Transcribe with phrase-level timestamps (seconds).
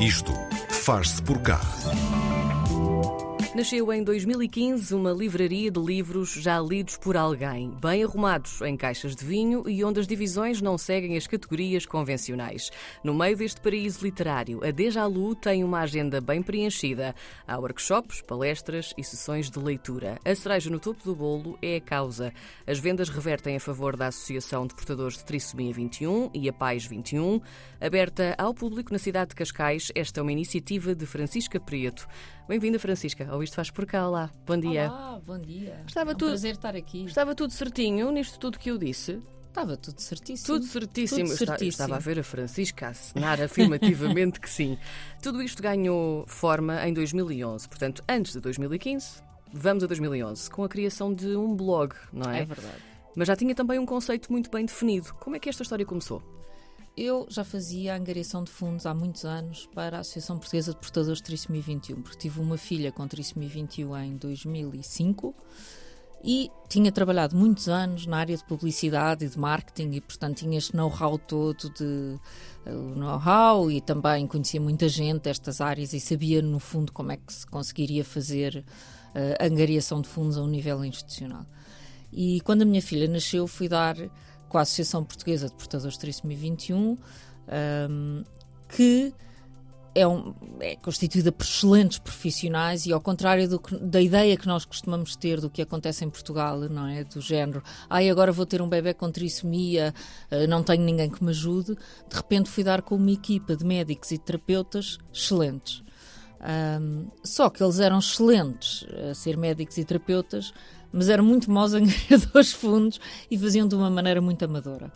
[0.00, 0.32] Isto
[0.68, 1.60] faz-se por cá.
[3.54, 9.16] Nasceu em 2015 uma livraria de livros já lidos por alguém, bem arrumados em caixas
[9.16, 12.70] de vinho e onde as divisões não seguem as categorias convencionais.
[13.02, 17.14] No meio deste paraíso literário, a Deja Lu tem uma agenda bem preenchida.
[17.46, 20.20] Há workshops, palestras e sessões de leitura.
[20.26, 22.32] A cereja no topo do bolo é a causa.
[22.66, 26.84] As vendas revertem a favor da Associação de Portadores de Trissomia 21 e a Pais
[26.84, 27.40] 21.
[27.80, 32.06] Aberta ao público na cidade de Cascais, esta é uma iniciativa de Francisca Preto.
[32.48, 34.06] Bem-vinda, Francisca, ao Isto Faz Por Cá.
[34.08, 34.90] Olá, bom dia.
[34.90, 35.82] Olá, bom dia.
[35.86, 37.04] Estava é um tudo- prazer estar aqui.
[37.04, 39.20] Estava tudo certinho nisto tudo que eu disse?
[39.48, 40.46] Estava tudo certíssimo.
[40.58, 41.20] Tudo certíssimo.
[41.22, 41.70] Tudo esta- eu certíssimo.
[41.70, 44.76] estava a ver a Francisca a assinar afirmativamente que sim.
[45.22, 50.68] Tudo isto ganhou forma em 2011, portanto, antes de 2015, vamos a 2011, com a
[50.68, 52.40] criação de um blog, não é?
[52.40, 52.76] É verdade.
[53.16, 55.12] Mas já tinha também um conceito muito bem definido.
[55.14, 56.22] Como é que esta história começou?
[57.00, 61.18] Eu já fazia angariação de fundos há muitos anos para a Associação Portuguesa de Portadores
[61.18, 65.32] de Trissomia 21, porque tive uma filha com Trissomia 21 em 2005
[66.24, 70.58] e tinha trabalhado muitos anos na área de publicidade e de marketing e, portanto, tinha
[70.58, 72.18] este know-how todo de
[72.66, 77.16] eh, know-how e também conhecia muita gente destas áreas e sabia, no fundo, como é
[77.16, 78.64] que se conseguiria fazer
[79.38, 81.46] a angariação de fundos a um nível institucional.
[82.12, 83.96] E quando a minha filha nasceu, fui dar
[84.48, 86.96] com a Associação Portuguesa de Portadores de Trissomia 21,
[87.90, 88.24] um,
[88.68, 89.12] que
[89.94, 94.64] é, um- é constituída por excelentes profissionais e ao contrário do da ideia que nós
[94.64, 97.02] costumamos ter do que acontece em Portugal, não é?
[97.04, 99.92] Do género, ai agora vou ter um bebê com trissomia,
[100.30, 101.74] eh, não tenho ninguém que me ajude.
[102.08, 105.82] De repente fui dar com uma equipa de médicos e terapeutas excelentes.
[106.40, 110.52] Um, só que eles eram excelentes a ser médicos e terapeutas,
[110.92, 113.00] mas eram muito maus angariadores fundos
[113.30, 114.92] e faziam de uma maneira muito amadora.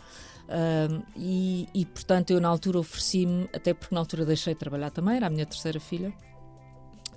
[1.15, 5.15] E, e, portanto, eu na altura ofereci-me, até porque na altura deixei de trabalhar também,
[5.15, 6.13] era a minha terceira filha,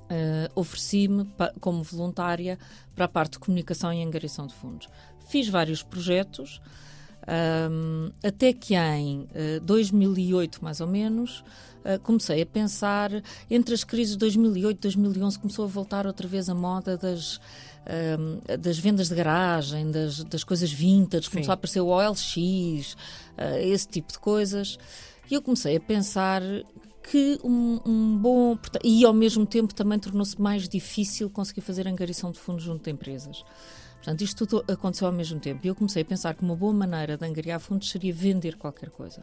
[0.06, 1.28] uh, ofereci-me
[1.60, 2.58] como voluntária
[2.94, 4.88] para a parte de comunicação e angariação de fundos.
[5.28, 6.60] Fiz vários projetos,
[7.26, 11.44] um, até que em uh, 2008, mais ou menos,
[11.84, 13.10] uh, comecei a pensar,
[13.50, 17.40] entre as crises de 2008 e 2011, começou a voltar outra vez a moda das,
[18.18, 23.56] um, das vendas de garagem, das, das coisas vintage, começou a aparecer o OLX, uh,
[23.60, 24.78] esse tipo de coisas.
[25.28, 26.40] E eu comecei a pensar
[27.10, 28.58] que um, um bom.
[28.84, 32.90] E ao mesmo tempo também tornou-se mais difícil conseguir fazer angariação de fundos junto de
[32.90, 33.44] empresas.
[34.06, 35.66] Portanto, isto tudo aconteceu ao mesmo tempo.
[35.66, 38.88] E eu comecei a pensar que uma boa maneira de angariar fundos seria vender qualquer
[38.88, 39.20] coisa.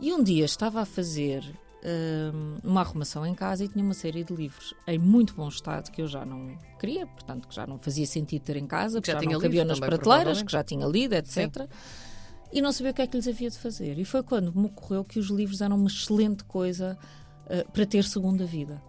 [0.00, 1.44] E um dia estava a fazer
[2.34, 5.92] hum, uma arrumação em casa e tinha uma série de livros em muito bom estado
[5.92, 9.06] que eu já não queria, portanto, que já não fazia sentido ter em casa, que
[9.06, 11.68] já já, tinha não cabiam nas também, prateleiras, que já tinha lido, etc.
[12.52, 13.96] E não sabia o que é que lhes havia de fazer.
[13.96, 16.98] E foi quando me ocorreu que os livros eram uma excelente coisa
[17.46, 18.82] eh, para ter segunda vida.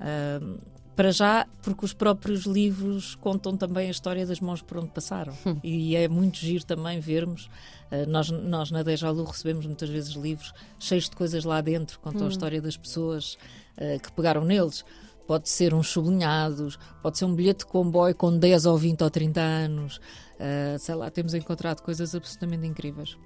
[0.00, 0.56] Ahm,
[0.94, 5.32] para já, porque os próprios livros contam também a história das mãos por onde passaram.
[5.64, 7.48] e é muito giro também vermos.
[7.90, 12.26] eh, nós, nós na Dejalu recebemos muitas vezes livros cheios de coisas lá dentro, contam
[12.26, 13.38] a história das pessoas
[13.76, 14.84] eh, que pegaram neles.
[15.26, 19.10] Pode ser uns sublinhados, pode ser um bilhete de comboio com 10 ou 20 ou
[19.10, 20.00] 30 anos.
[20.38, 23.16] eh, sei lá, temos encontrado coisas absolutamente incríveis.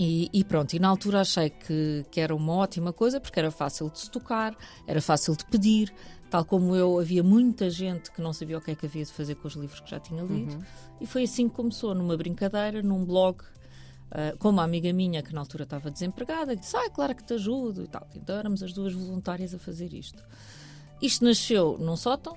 [0.00, 3.50] E, e pronto, e na altura achei que, que era uma ótima coisa porque era
[3.50, 5.92] fácil de se tocar, era fácil de pedir,
[6.30, 9.12] tal como eu, havia muita gente que não sabia o que é que havia de
[9.12, 10.64] fazer com os livros que já tinha lido.
[11.00, 13.42] E foi assim que começou, numa brincadeira, num blog,
[14.10, 17.24] ah, com uma amiga minha que na altura estava desempregada, que disse: Ah, claro que
[17.24, 18.06] te ajudo e tal.
[18.14, 20.22] Então éramos as duas voluntárias a fazer isto.
[21.00, 22.36] Isto nasceu num sótão.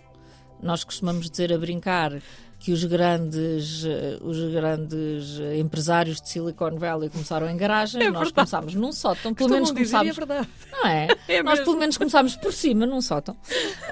[0.62, 2.22] Nós costumamos dizer a brincar
[2.62, 8.34] que os grandes, eh, os grandes empresários de Silicon Valley começaram em garagem, nós verdade.
[8.36, 10.48] começámos num sótão, pelo menos é começámos, verdade.
[10.72, 11.08] não é?
[11.28, 11.66] É nós mesmo.
[11.66, 13.36] pelo menos começámos por cima, num sótão.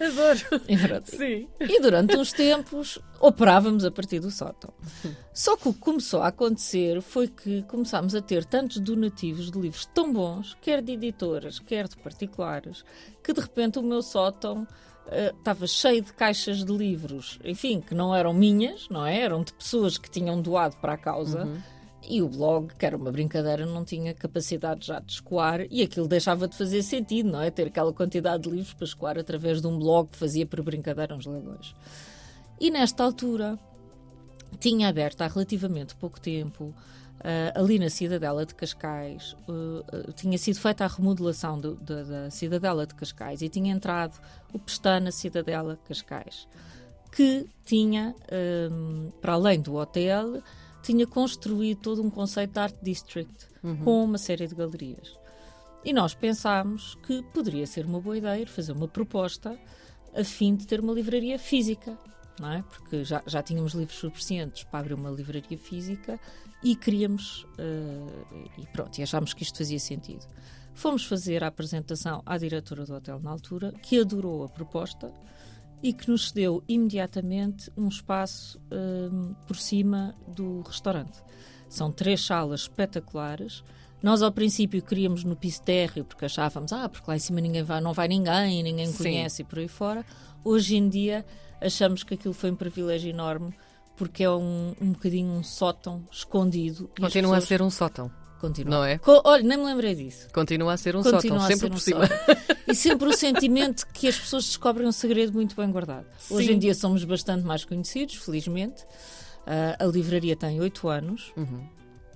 [0.00, 0.62] Adoro.
[0.68, 1.08] E pronto.
[1.08, 1.46] Sim.
[1.60, 4.72] E durante uns tempos operávamos a partir do sótão.
[5.32, 9.58] Só que o que começou a acontecer foi que começámos a ter tantos donativos de
[9.60, 12.84] livros tão bons, quer de editoras, quer de particulares,
[13.22, 14.66] que de repente o meu sótão
[15.10, 19.20] estava cheio de caixas de livros, enfim, que não eram minhas, não é?
[19.20, 21.48] Eram de pessoas que tinham doado para a causa.
[22.06, 26.06] E o blog, que era uma brincadeira, não tinha capacidade já de escoar e aquilo
[26.06, 27.50] deixava de fazer sentido, não é?
[27.50, 31.14] Ter aquela quantidade de livros para escoar através de um blog que fazia por brincadeira
[31.14, 31.74] uns leilões.
[32.60, 33.58] E nesta altura
[34.60, 36.74] tinha aberto há relativamente pouco tempo,
[37.22, 42.02] eh, ali na Cidadela de Cascais, eh, eh, tinha sido feita a remodelação do- da-
[42.02, 44.18] da Cidadela de Cascais e tinha entrado
[44.52, 46.46] o Pestana Cidadela Cascais,
[47.12, 50.42] que tinha, ehm, para além do hotel,
[50.82, 53.46] tinha construído todo um conceito de Art District
[53.84, 55.16] com uma série de galerias.
[55.84, 59.58] E nós pensámos que poderia ser uma boa ideia fazer uma proposta
[60.14, 61.96] a fim de ter uma livraria física,
[62.40, 62.62] não é?
[62.62, 66.18] Porque já, já tínhamos livros suficientes para abrir uma livraria física
[66.62, 70.26] e queríamos, uh, e pronto, e achámos que isto fazia sentido.
[70.72, 75.12] Fomos fazer a apresentação à diretora do hotel na altura, que adorou a proposta
[75.82, 81.22] e que nos cedeu imediatamente um espaço uh, por cima do restaurante.
[81.68, 83.62] São três salas espetaculares
[84.04, 87.62] nós, ao princípio, queríamos no piso térreo, porque achávamos, ah, porque lá em cima ninguém
[87.62, 89.02] vai, não vai ninguém, ninguém Sim.
[89.02, 90.04] conhece e por aí fora.
[90.44, 91.24] Hoje em dia,
[91.60, 93.54] achamos que aquilo foi um privilégio enorme,
[93.96, 96.90] porque é um, um bocadinho um sótão escondido.
[97.00, 97.44] Continua pessoas...
[97.44, 98.10] a ser um sótão.
[98.40, 98.70] Continua.
[98.70, 98.98] Não é?
[98.98, 100.28] Co olha, nem me lembrei disso.
[100.32, 102.04] Continua a ser um Continua sótão, sempre um por cima.
[102.66, 106.06] E sempre o sentimento que as pessoas descobrem um segredo muito bem guardado.
[106.18, 106.34] Sim.
[106.34, 108.82] Hoje em dia somos bastante mais conhecidos, felizmente.
[109.46, 111.32] Uh, a livraria tem oito anos.
[111.36, 111.66] Uhum.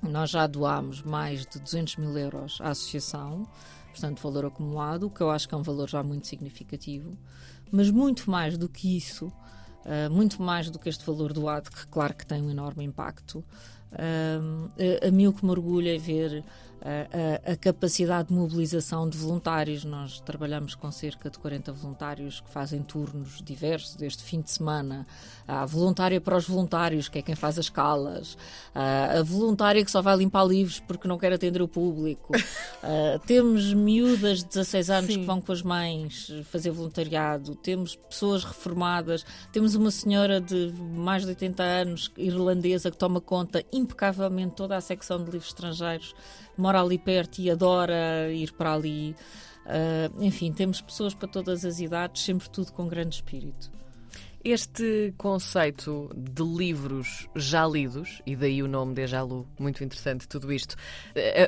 [0.02, 3.46] Nós já doámos mais de 200 mil euros à associação,
[3.90, 7.16] portanto, valor acumulado, o que eu acho que é um valor já muito significativo.
[7.70, 11.86] Mas muito mais do que isso, uh, muito mais do que este valor doado, que
[11.86, 13.44] claro que tem um enorme impacto,
[13.92, 16.44] a, a mim o que me orgulha é ver
[16.82, 19.84] a, a, capacidade de mobilização de voluntários.
[19.84, 25.06] Nós trabalhamos com cerca de 40 voluntários que fazem turnos diversos, desde fim de semana.
[25.46, 28.36] Há a voluntária para os voluntários, que é quem faz as escalas.
[28.74, 32.32] a voluntária que só vai limpar livros porque não quer atender o público.
[33.26, 35.20] temos miúdas de 16 anos Sim.
[35.20, 37.54] que vão com as mães fazer voluntariado.
[37.56, 39.24] Temos pessoas reformadas.
[39.52, 44.80] Temos uma senhora de mais de 80 anos, irlandesa, que toma conta impecavelmente toda a
[44.80, 46.14] secção de livros estrangeiros
[46.56, 49.14] mora ali perto e adora ir para ali.
[49.64, 53.70] Uh, enfim, temos pessoas para todas as idades, sempre tudo com grande espírito.
[54.44, 60.52] Este conceito de livros já lidos, e daí o nome de Lu, muito interessante tudo
[60.52, 60.76] isto.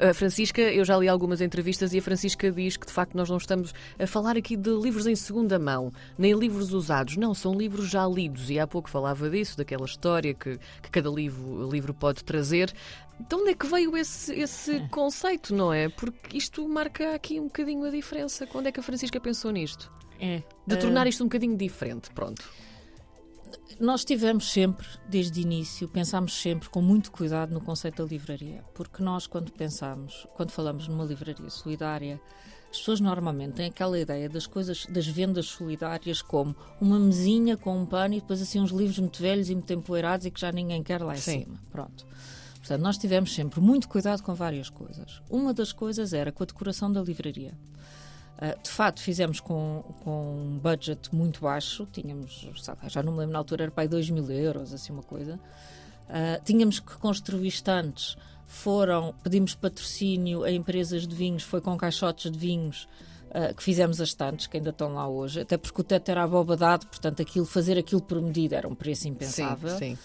[0.09, 3.31] A Francisca, eu já li algumas entrevistas e a Francisca diz que de facto nós
[3.31, 7.55] não estamos a falar aqui de livros em segunda mão, nem livros usados, não, são
[7.55, 8.51] livros já lidos.
[8.51, 12.75] E há pouco falava disso, daquela história que, que cada livro, livro pode trazer.
[13.21, 14.89] De onde é que veio esse, esse é.
[14.89, 15.89] conceito, não é?
[15.89, 18.47] Porque isto marca aqui um bocadinho a diferença.
[18.49, 19.93] Quando é que a Francisca pensou nisto?
[20.19, 20.43] É.
[20.67, 22.45] De tornar isto um bocadinho diferente, pronto.
[23.79, 28.63] Nós tivemos sempre, desde o início, pensámos sempre com muito cuidado no conceito da livraria,
[28.75, 32.21] porque nós, quando pensamos, quando falamos numa livraria solidária,
[32.71, 37.77] as pessoas normalmente têm aquela ideia das coisas, das vendas solidárias como uma mesinha com
[37.77, 40.53] um pano e depois assim uns livros muito velhos e muito empoeirados e que já
[40.53, 41.45] ninguém quer lá em Sim.
[41.45, 41.61] cima.
[41.73, 42.07] Pronto.
[42.59, 45.21] Portanto, nós tivemos sempre muito cuidado com várias coisas.
[45.29, 47.59] Uma das coisas era com a decoração da livraria.
[48.41, 53.19] Uh, de facto, fizemos com, com um budget muito baixo, tínhamos, sabe, já não me
[53.19, 55.39] lembro na altura, era para aí 2 mil euros, assim uma coisa.
[56.09, 58.17] Uh, tínhamos que construir estantes,
[58.47, 62.89] foram, pedimos patrocínio a empresas de vinhos, foi com caixotes de vinhos
[63.29, 66.23] uh, que fizemos as estantes, que ainda estão lá hoje, até porque o teto era
[66.23, 69.71] abobadado, portanto, aquilo, fazer aquilo por medida era um preço impensável.
[69.71, 69.99] Sim, sim.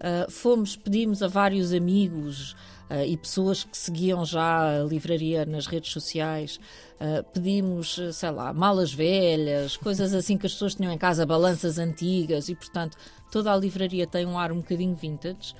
[0.00, 2.56] Uh, fomos, pedimos a vários amigos
[2.92, 6.60] uh, e pessoas que seguiam já a livraria nas redes sociais,
[7.00, 11.78] uh, pedimos, sei lá, malas velhas, coisas assim que as pessoas tinham em casa, balanças
[11.78, 12.98] antigas e, portanto,
[13.30, 15.54] toda a livraria tem um ar um bocadinho vintage.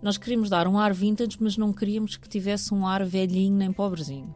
[0.00, 3.72] Nós queríamos dar um ar vintage, mas não queríamos que tivesse um ar velhinho nem
[3.72, 4.34] pobrezinho.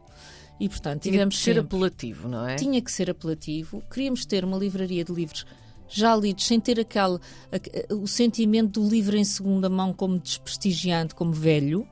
[0.59, 2.55] E, portanto, tinha que ser sempre, apelativo, não é?
[2.55, 3.81] Tinha que ser apelativo.
[3.89, 5.45] Queríamos ter uma livraria de livros
[5.87, 7.19] já lidos, sem ter aquele,
[7.91, 11.87] o sentimento do livro em segunda mão como desprestigiante, como velho.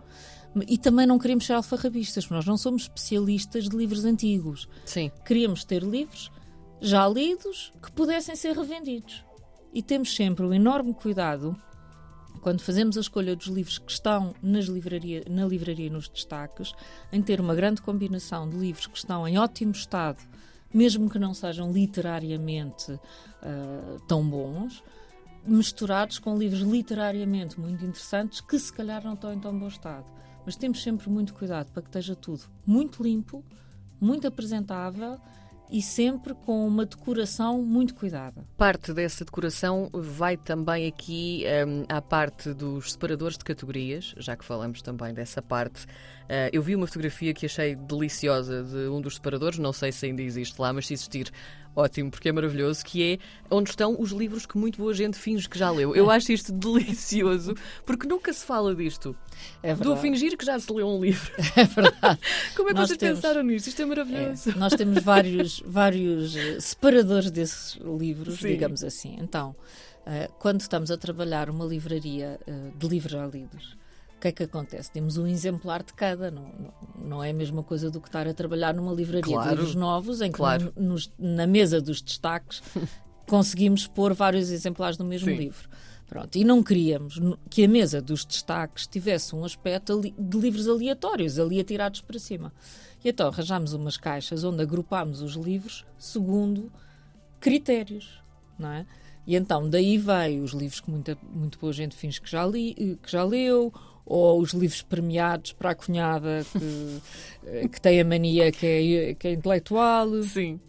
[0.68, 4.68] E também não queremos ser alfarrabistas, porque nós não somos especialistas de livros antigos.
[4.86, 5.12] Sim.
[5.26, 6.32] Queríamos ter livros
[6.82, 9.24] já lidos que pudessem ser revendidos.
[9.74, 11.56] E temos sempre o enorme cuidado,
[12.42, 16.74] quando fazemos a escolha dos livros que estão nas livraria, na livraria nos destaques,
[17.12, 20.20] em ter uma grande combinação de livros que estão em ótimo estado
[20.74, 24.84] mesmo que não sejam literariamente uh, tão bons,
[25.46, 30.06] misturados com livros literariamente muito interessantes que se calhar não estão em tão bom estado.
[30.46, 33.44] Mas temos sempre muito cuidado para que esteja tudo muito limpo,
[34.00, 35.20] muito apresentável
[35.72, 38.46] e sempre com uma decoração muito cuidada.
[38.58, 44.44] Parte dessa decoração vai também aqui um, à parte dos separadores de categorias, já que
[44.44, 45.86] falamos também dessa parte.
[45.86, 50.06] Uh, eu vi uma fotografia que achei deliciosa de um dos separadores, não sei se
[50.06, 51.32] ainda existe lá, mas se existir,
[51.76, 53.18] ótimo, porque é maravilhoso, que é
[53.50, 55.96] onde estão os livros que muito boa gente finge que já leu.
[55.96, 59.16] Eu acho isto delicioso, porque nunca se fala disto.
[59.64, 61.32] É do fingir que já se leu um livro.
[61.56, 62.20] É verdade.
[62.56, 63.68] Como é que nós vocês temos, pensaram nisto?
[63.68, 64.50] Isto é maravilhoso.
[64.50, 68.48] É, nós temos vários, vários eh, separadores desses livros, Sim.
[68.48, 69.18] digamos assim.
[69.20, 69.56] Então,
[70.06, 73.76] uh, quando estamos a trabalhar uma livraria uh, de livros já lidos,
[74.22, 74.92] que é que acontece?
[74.92, 76.52] Temos um exemplar de cada, não,
[76.96, 79.50] não, é a mesma coisa do que estar a trabalhar numa livraria claro.
[79.50, 80.72] de livros novos, em que claro.
[80.78, 82.62] nos, na mesa dos destaques
[83.28, 85.36] conseguimos pôr vários exemplares do mesmo Sim.
[85.36, 85.68] livro.
[86.08, 91.40] Pronto, e não queríamos que a mesa dos destaques tivesse um aspecto de livros aleatórios,
[91.40, 92.54] ali atirados para cima.
[93.04, 96.72] E então arranjámos umas caixas onde agrupámos os livros segundo
[97.40, 98.22] critérios,
[98.60, 98.86] não é?
[99.26, 103.00] E então daí veio os livros que muita, muito boa gente finge que já, li,
[103.02, 103.74] que já leu,
[104.06, 107.02] ou os livros premiados para a cunhada que,
[107.46, 110.24] eh, que tem a mania que é, que é intelectual.
[110.24, 110.60] Sim.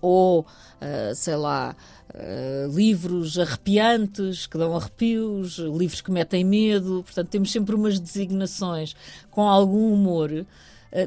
[0.00, 1.74] Ou, uh, sei lá,
[2.14, 7.02] uh, livros arrepiantes que dão arrepios, livros que metem medo.
[7.04, 8.94] Portanto, temos sempre umas designações
[9.28, 10.46] com algum humor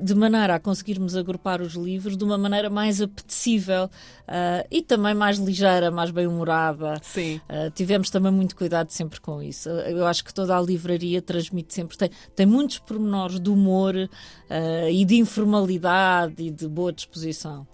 [0.01, 5.13] de maneira a conseguirmos agrupar os livros de uma maneira mais apetecível uh, e também
[5.13, 6.95] mais ligeira, mais bem-humorada.
[7.01, 7.41] Sim.
[7.49, 9.69] Uh, tivemos também muito cuidado sempre com isso.
[9.69, 14.89] Eu acho que toda a livraria transmite sempre, tem, tem muitos pormenores de humor uh,
[14.89, 17.67] e de informalidade e de boa disposição.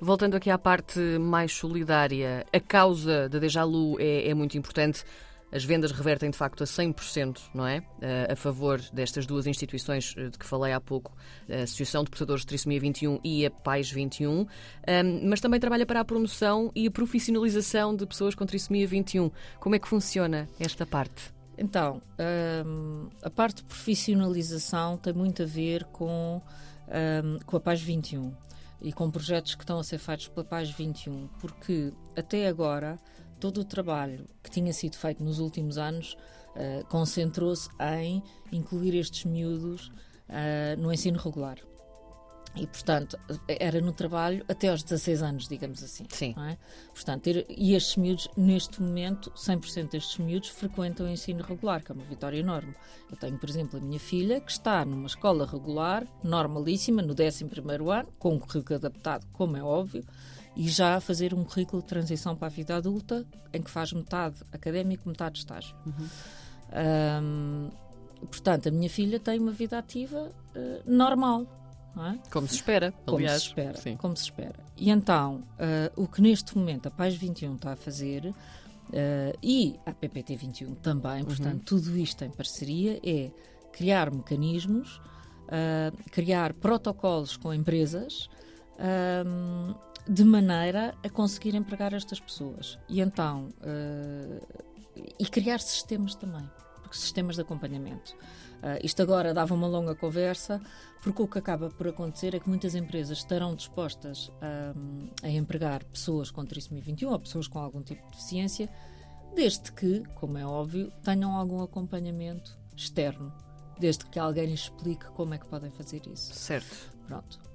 [0.00, 5.04] Voltando aqui à parte mais solidária, a causa da Deja Lu é, é muito importante.
[5.52, 7.82] As vendas revertem de facto a 100%, não é?
[8.00, 11.14] Eh, a favor destas duas instituições eh, de que falei há pouco,
[11.48, 14.46] a Associação de Portadores de Trissomia 21 e a Pais 21,
[15.24, 19.30] mas também trabalha para a promoção e a profissionalização de pessoas com trissomia 21.
[19.60, 21.32] Como é que funciona esta parte?
[21.58, 22.00] Então,
[23.22, 26.40] a parte de profissionalização tem muito a ver com,
[27.44, 28.32] com a Paz 21
[28.80, 32.98] e com projetos que estão a ser feitos pela Paz 21, porque até agora
[33.42, 36.16] todo o trabalho que tinha sido feito nos últimos anos
[36.54, 37.68] uh, concentrou-se
[37.98, 38.22] em
[38.52, 39.88] incluir estes miúdos
[40.28, 41.58] uh, no ensino regular.
[42.54, 43.18] E, portanto,
[43.48, 46.04] era no trabalho até aos 16 anos, digamos assim.
[46.08, 46.36] Sim.
[46.38, 46.56] É?
[46.94, 51.94] Portanto, e estes miúdos, neste momento, 100% destes miúdos frequentam o ensino regular, que é
[51.96, 52.74] uma vitória enorme.
[53.10, 57.44] Eu tenho, por exemplo, a minha filha, que está numa escola regular, normalíssima, no 11
[57.90, 60.04] ano, com um currículo adaptado, como é óbvio,
[60.54, 64.36] e já fazer um currículo de transição para a vida adulta em que faz metade
[64.52, 65.74] académico, metade estágio.
[65.86, 66.08] Uhum.
[67.22, 67.70] Um,
[68.26, 71.46] portanto, a minha filha tem uma vida ativa uh, normal.
[71.94, 72.30] É?
[72.30, 73.42] Como se espera, como aliás.
[73.42, 73.96] Se espera, Sim.
[73.96, 74.58] Como se espera.
[74.76, 78.34] E então, uh, o que neste momento a Paz 21 está a fazer, uh,
[79.42, 81.26] e a PPT 21 também, uhum.
[81.26, 83.30] portanto, tudo isto em parceria, é
[83.72, 85.00] criar mecanismos,
[86.10, 88.28] criar protocolos com empresas
[90.08, 92.78] de maneira a conseguir empregar estas pessoas.
[92.88, 94.62] E então, uh,
[95.18, 96.48] e criar sistemas também,
[96.82, 98.14] porque sistemas de acompanhamento.
[98.62, 100.60] Uh, isto agora dava uma longa conversa,
[101.02, 105.84] porque o que acaba por acontecer é que muitas empresas estarão dispostas a, a empregar
[105.84, 108.68] pessoas com trissomia 21 ou pessoas com algum tipo de deficiência,
[109.34, 113.32] desde que, como é óbvio, tenham algum acompanhamento externo,
[113.80, 116.32] desde que alguém explique como é que podem fazer isso.
[116.34, 116.92] Certo.
[117.06, 117.51] Pronto.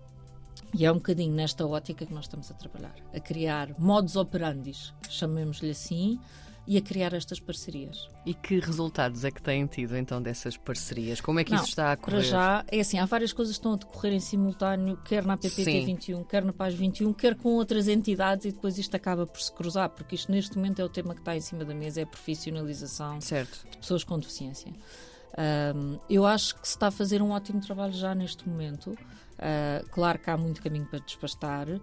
[0.78, 4.94] E é um bocadinho nesta ótica que nós estamos a trabalhar, a criar modos operandis,
[5.10, 6.20] chamemos-lhe assim,
[6.68, 8.08] e a criar estas parcerias.
[8.24, 11.20] E que resultados é que têm tido então dessas parcerias?
[11.20, 12.18] Como é que Não, isso está a correr?
[12.18, 15.36] Para já, é assim, há várias coisas que estão a decorrer em simultâneo, quer na
[15.36, 15.86] PPT Sim.
[15.86, 19.52] 21, quer na PAS 21, quer com outras entidades e depois isto acaba por se
[19.52, 22.04] cruzar, porque isto neste momento é o tema que está em cima da mesa, é
[22.04, 23.66] a profissionalização certo.
[23.72, 24.72] de pessoas com deficiência.
[25.76, 28.96] Um, eu acho que se está a fazer um ótimo trabalho já neste momento.
[29.38, 31.82] Uh, claro que há muito caminho para despastar, uh,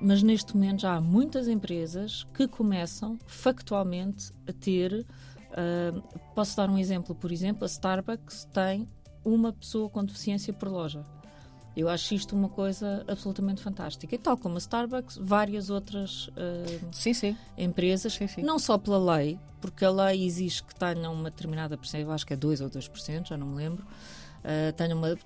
[0.00, 5.04] mas neste momento já há muitas empresas que começam factualmente a ter.
[5.50, 6.00] Uh,
[6.34, 8.88] posso dar um exemplo, por exemplo, a Starbucks tem
[9.24, 11.04] uma pessoa com deficiência por loja.
[11.76, 14.14] Eu acho isto uma coisa absolutamente fantástica.
[14.14, 17.36] E tal como a Starbucks, várias outras uh, sim, sim.
[17.58, 22.10] empresas, sim, não só pela lei, porque a lei exige que tenham uma determinada porcentagem,
[22.14, 23.84] acho que é 2 ou 2%, já não me lembro,
[24.46, 25.16] uh, uma,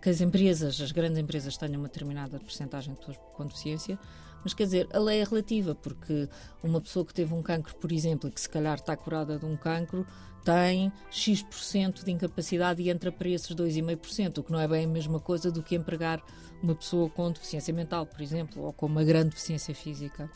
[0.00, 3.98] que as empresas, as grandes empresas, tenham uma determinada porcentagem de pessoas com deficiência,
[4.42, 6.28] mas quer dizer, a lei é relativa, porque
[6.62, 9.44] uma pessoa que teve um cancro, por exemplo, e que se calhar está curada de
[9.44, 10.06] um cancro,
[10.42, 14.88] tem X% de incapacidade e entra para esses 2,5%, o que não é bem a
[14.88, 16.22] mesma coisa do que empregar
[16.62, 20.30] uma pessoa com deficiência mental, por exemplo, ou com uma grande deficiência física.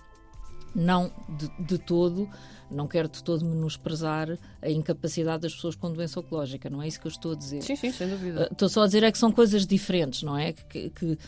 [0.75, 2.28] Não de, de todo,
[2.71, 7.00] não quero de todo menosprezar a incapacidade das pessoas com doença oncológica, não é isso
[7.00, 7.62] que eu estou a dizer.
[7.62, 8.49] Sim, sim, sem dúvida.
[8.49, 10.52] Uh, estou só a dizer é que são coisas diferentes, não é?
[10.52, 11.19] Que, que uh,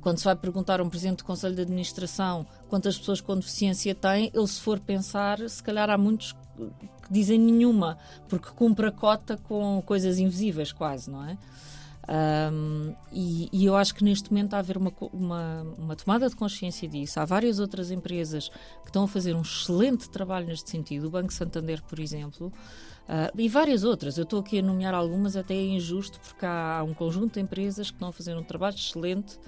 [0.00, 3.94] quando se vai perguntar a um presidente do Conselho de Administração quantas pessoas com deficiência
[3.94, 7.98] tem, ele se for pensar, se calhar há muitos que dizem nenhuma,
[8.28, 11.36] porque cumpre a cota com coisas invisíveis, quase, não é?
[12.06, 16.28] Um, e, e, eu acho que neste momento está a haver uma, uma, uma, tomada
[16.28, 17.18] de consciência disso.
[17.18, 18.50] Há várias outras empresas
[18.82, 21.06] que estão a fazer um excelente trabalho neste sentido.
[21.06, 22.52] O Banco Santander, por exemplo,
[23.08, 24.18] uh, e várias outras.
[24.18, 27.40] Eu estou aqui a nomear algumas, até é injusto, porque há, há um conjunto de
[27.40, 29.40] empresas que estão a fazer um trabalho excelente uh,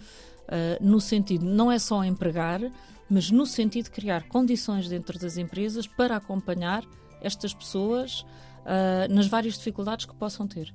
[0.80, 2.60] no sentido, não é só empregar,
[3.08, 6.82] mas no sentido de criar condições dentro das empresas para acompanhar
[7.20, 10.72] estas pessoas uh, nas várias dificuldades que possam ter.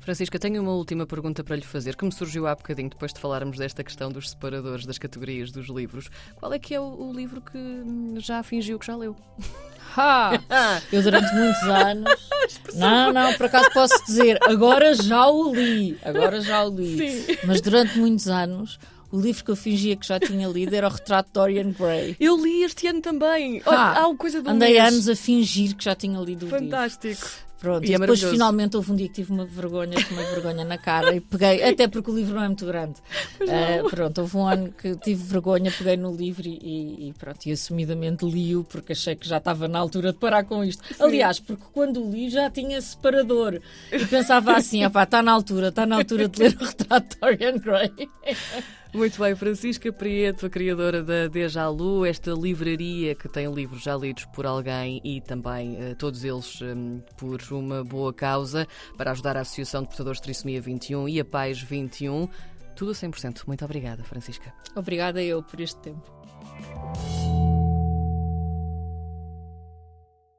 [0.00, 3.20] Francisca, tenho uma última pergunta para lhe fazer, que me surgiu há bocadinho depois de
[3.20, 6.08] falarmos desta questão dos separadores das categorias dos livros.
[6.36, 7.58] Qual é que é o, o livro que
[8.18, 9.14] já fingiu que já leu?
[9.96, 10.32] Ha!
[10.92, 12.10] Eu durante muitos anos.
[12.76, 15.98] Não, não, por acaso posso dizer, agora já o li.
[16.02, 16.96] Agora já o li.
[17.26, 17.36] Sim.
[17.44, 18.78] Mas durante muitos anos
[19.10, 22.16] o livro que eu fingia que já tinha lido era o Retrato de Dorian Gray.
[22.20, 23.62] Eu li este ano também.
[23.66, 24.92] Ah, há coisa do Andei mês.
[24.92, 26.60] anos a fingir que já tinha lido o livro.
[26.60, 27.26] Fantástico.
[27.58, 30.64] Pronto, e, e é depois finalmente houve um dia que tive uma vergonha, uma vergonha
[30.64, 33.00] na cara e peguei, até porque o livro não é muito grande.
[33.40, 37.52] Uh, pronto, houve um ano que tive vergonha, peguei no livro e, e pronto, e
[37.52, 40.84] assumidamente li-o porque achei que já estava na altura de parar com isto.
[40.86, 41.02] Sim.
[41.02, 43.60] Aliás, porque quando li já tinha separador
[43.90, 47.58] e pensava assim, está na altura, está na altura de ler o retrato de Dorian
[47.58, 48.08] Gray.
[48.92, 53.94] Muito bem, Francisca Prieto, a criadora da Deja Lu, esta livraria que tem livros já
[53.94, 58.66] lidos por alguém e também uh, todos eles um, por uma boa causa,
[58.96, 62.28] para ajudar a Associação de Portadores de Trissomia 21 e a Pais 21.
[62.74, 63.42] Tudo a 100%.
[63.46, 64.52] Muito obrigada, Francisca.
[64.74, 66.10] Obrigada eu por este tempo.